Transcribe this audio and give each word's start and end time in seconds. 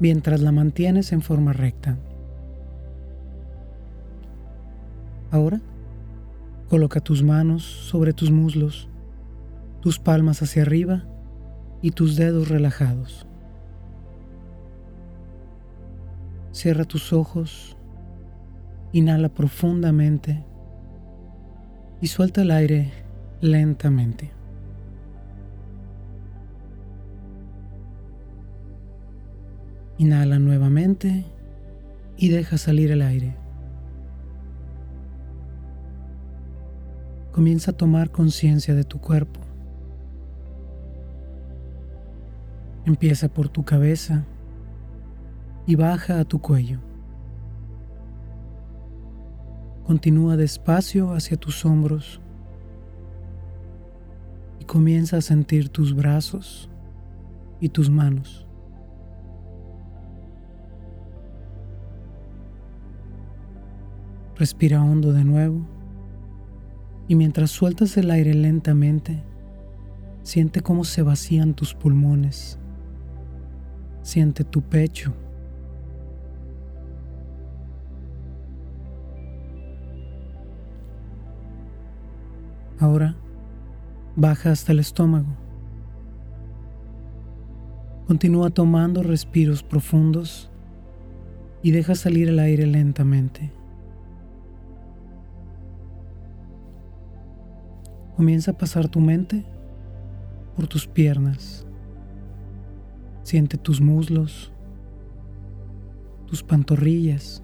mientras 0.00 0.40
la 0.40 0.52
mantienes 0.52 1.12
en 1.12 1.22
forma 1.22 1.52
recta. 1.52 1.98
Ahora, 5.30 5.60
coloca 6.68 7.00
tus 7.00 7.22
manos 7.22 7.64
sobre 7.64 8.12
tus 8.12 8.30
muslos, 8.30 8.88
tus 9.80 9.98
palmas 9.98 10.42
hacia 10.42 10.62
arriba 10.62 11.04
y 11.82 11.90
tus 11.90 12.16
dedos 12.16 12.48
relajados. 12.48 13.26
Cierra 16.52 16.84
tus 16.84 17.12
ojos, 17.12 17.76
inhala 18.92 19.28
profundamente 19.28 20.44
y 22.00 22.06
suelta 22.06 22.42
el 22.42 22.52
aire 22.52 22.92
lentamente. 23.40 24.33
Inhala 29.98 30.38
nuevamente 30.38 31.24
y 32.16 32.28
deja 32.30 32.58
salir 32.58 32.90
el 32.90 33.02
aire. 33.02 33.36
Comienza 37.32 37.72
a 37.72 37.76
tomar 37.76 38.10
conciencia 38.10 38.74
de 38.74 38.84
tu 38.84 39.00
cuerpo. 39.00 39.40
Empieza 42.84 43.28
por 43.28 43.48
tu 43.48 43.64
cabeza 43.64 44.24
y 45.66 45.74
baja 45.74 46.20
a 46.20 46.24
tu 46.24 46.40
cuello. 46.40 46.78
Continúa 49.84 50.36
despacio 50.36 51.12
hacia 51.12 51.36
tus 51.36 51.64
hombros 51.64 52.20
y 54.60 54.64
comienza 54.64 55.18
a 55.18 55.20
sentir 55.20 55.68
tus 55.68 55.94
brazos 55.94 56.70
y 57.60 57.68
tus 57.68 57.90
manos. 57.90 58.43
Respira 64.36 64.82
hondo 64.82 65.12
de 65.12 65.24
nuevo 65.24 65.64
y 67.06 67.14
mientras 67.14 67.50
sueltas 67.50 67.96
el 67.96 68.10
aire 68.10 68.34
lentamente, 68.34 69.22
siente 70.22 70.60
cómo 70.60 70.84
se 70.84 71.02
vacían 71.02 71.54
tus 71.54 71.74
pulmones. 71.74 72.58
Siente 74.02 74.42
tu 74.44 74.62
pecho. 74.62 75.12
Ahora 82.80 83.14
baja 84.16 84.50
hasta 84.50 84.72
el 84.72 84.80
estómago. 84.80 85.36
Continúa 88.06 88.50
tomando 88.50 89.02
respiros 89.02 89.62
profundos 89.62 90.50
y 91.62 91.70
deja 91.70 91.94
salir 91.94 92.28
el 92.28 92.38
aire 92.38 92.66
lentamente. 92.66 93.52
Comienza 98.16 98.52
a 98.52 98.58
pasar 98.58 98.88
tu 98.88 99.00
mente 99.00 99.44
por 100.54 100.68
tus 100.68 100.86
piernas. 100.86 101.66
Siente 103.22 103.58
tus 103.58 103.80
muslos, 103.80 104.52
tus 106.26 106.42
pantorrillas 106.42 107.42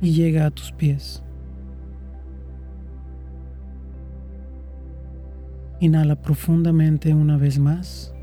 y 0.00 0.12
llega 0.12 0.46
a 0.46 0.50
tus 0.50 0.72
pies. 0.72 1.22
Inhala 5.80 6.20
profundamente 6.22 7.12
una 7.12 7.36
vez 7.36 7.58
más 7.58 8.14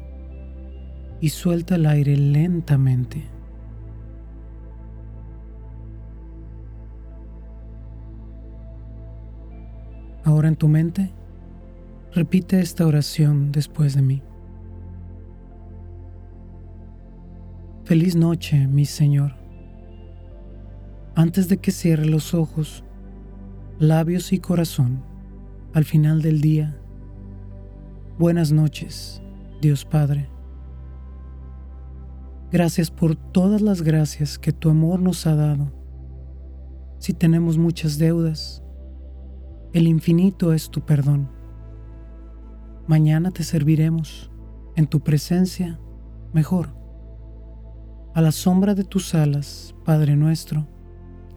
y 1.22 1.30
suelta 1.30 1.76
el 1.76 1.86
aire 1.86 2.16
lentamente. 2.16 3.39
Ahora 10.30 10.48
en 10.48 10.56
tu 10.56 10.68
mente, 10.68 11.12
repite 12.14 12.60
esta 12.60 12.86
oración 12.86 13.52
después 13.52 13.96
de 13.96 14.04
mí. 14.04 14.22
Feliz 17.84 18.16
noche, 18.16 18.68
mi 18.68 18.86
Señor. 18.86 19.34
Antes 21.16 21.50
de 21.50 21.58
que 21.58 21.72
cierre 21.72 22.06
los 22.06 22.36
ojos, 22.36 22.84
labios 23.80 24.32
y 24.32 24.38
corazón, 24.38 25.02
al 25.74 25.84
final 25.84 26.22
del 26.22 26.42
día, 26.42 26.78
buenas 28.20 28.52
noches, 28.52 29.24
Dios 29.64 29.84
Padre. 29.84 30.30
Gracias 32.52 32.92
por 32.92 33.16
todas 33.16 33.62
las 33.62 33.82
gracias 33.82 34.38
que 34.38 34.54
tu 34.54 34.70
amor 34.70 35.00
nos 35.00 35.26
ha 35.26 35.34
dado. 35.34 35.72
Si 37.00 37.14
tenemos 37.14 37.58
muchas 37.58 37.98
deudas, 37.98 38.62
el 39.72 39.88
infinito 39.88 40.52
es 40.54 40.70
tu 40.72 40.82
perdón. 40.82 41.30
Mañana 42.88 43.30
te 43.30 43.44
serviremos 43.44 44.32
en 44.76 44.88
tu 44.88 45.02
presencia 45.02 45.80
mejor. 46.34 46.70
A 48.16 48.22
la 48.22 48.32
sombra 48.32 48.74
de 48.74 48.84
tus 48.84 49.14
alas, 49.14 49.76
Padre 49.86 50.16
nuestro, 50.16 50.68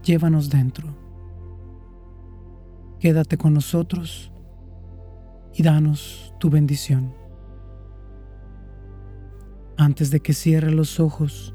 llévanos 0.02 0.48
dentro. 0.48 0.96
Quédate 2.98 3.36
con 3.36 3.52
nosotros 3.52 4.32
y 5.52 5.62
danos 5.62 6.32
tu 6.40 6.48
bendición. 6.48 7.12
Antes 9.76 10.10
de 10.10 10.20
que 10.20 10.32
cierre 10.32 10.70
los 10.70 11.00
ojos, 11.00 11.54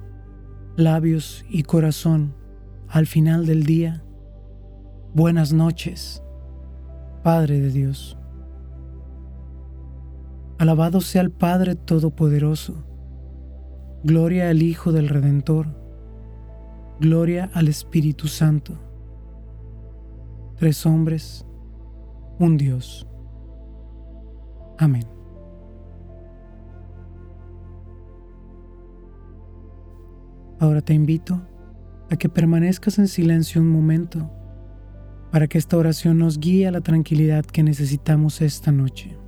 labios 0.75 1.44
y 1.50 1.63
corazón 1.63 2.35
al 2.88 3.07
final 3.07 3.47
del 3.47 3.63
día, 3.63 4.03
buenas 5.15 5.53
noches 5.53 6.21
Padre 7.27 7.59
de 7.59 7.71
Dios. 7.71 8.18
Alabado 10.59 11.01
sea 11.01 11.21
el 11.21 11.29
Padre 11.29 11.75
Todopoderoso. 11.75 12.85
Gloria 14.01 14.50
al 14.50 14.62
Hijo 14.62 14.94
del 14.94 15.09
Redentor. 15.09 15.68
Gloria 17.01 17.51
al 17.53 17.68
Espíritu 17.68 18.29
Santo. 18.29 18.75
Tres 20.56 20.85
hombres, 20.85 21.45
un 22.39 22.56
Dios. 22.56 23.06
Amén. 24.77 25.06
Ahora 30.62 30.80
te 30.80 30.94
invito 30.94 31.41
a 32.09 32.15
que 32.15 32.30
permanezcas 32.30 32.97
en 33.00 33.09
silencio 33.09 33.59
un 33.59 33.69
momento 33.69 34.31
para 35.38 35.48
que 35.48 35.60
esta 35.60 35.78
oración 35.78 36.18
nos 36.18 36.39
guíe 36.39 36.66
a 36.66 36.72
la 36.72 36.81
tranquilidad 36.81 37.45
que 37.45 37.62
necesitamos 37.62 38.42
esta 38.42 38.72
noche. 38.72 39.26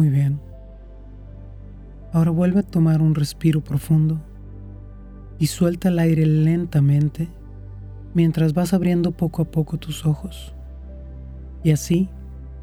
Muy 0.00 0.08
bien. 0.08 0.40
Ahora 2.14 2.30
vuelve 2.30 2.60
a 2.60 2.62
tomar 2.62 3.02
un 3.02 3.14
respiro 3.14 3.62
profundo 3.62 4.18
y 5.38 5.48
suelta 5.48 5.90
el 5.90 5.98
aire 5.98 6.24
lentamente 6.24 7.28
mientras 8.14 8.54
vas 8.54 8.72
abriendo 8.72 9.12
poco 9.12 9.42
a 9.42 9.44
poco 9.44 9.76
tus 9.76 10.06
ojos. 10.06 10.54
Y 11.62 11.72
así 11.72 12.08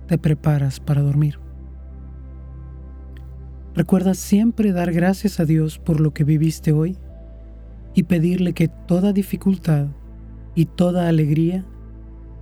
te 0.07 0.17
preparas 0.17 0.79
para 0.79 1.03
dormir. 1.03 1.37
Recuerda 3.75 4.15
siempre 4.15 4.71
dar 4.71 4.91
gracias 4.91 5.39
a 5.39 5.45
Dios 5.45 5.77
por 5.77 5.99
lo 5.99 6.15
que 6.15 6.23
viviste 6.23 6.71
hoy 6.71 6.97
y 7.93 8.01
pedirle 8.01 8.53
que 8.53 8.67
toda 8.67 9.13
dificultad 9.13 9.85
y 10.55 10.65
toda 10.65 11.07
alegría 11.07 11.63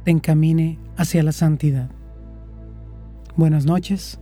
te 0.05 0.11
encamine 0.11 0.79
hacia 0.95 1.21
la 1.21 1.33
santidad. 1.33 1.89
Buenas 3.35 3.65
noches, 3.65 4.21